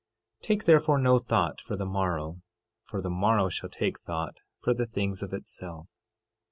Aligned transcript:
13:34 0.39 0.43
Take 0.47 0.63
therefore 0.63 0.97
no 0.97 1.19
thought 1.19 1.61
for 1.61 1.75
the 1.75 1.85
morrow, 1.85 2.41
for 2.83 3.03
the 3.03 3.09
morrow 3.11 3.49
shall 3.49 3.69
take 3.69 3.99
thought 3.99 4.37
for 4.59 4.73
the 4.73 4.87
things 4.87 5.21
of 5.21 5.31
itself. 5.31 5.91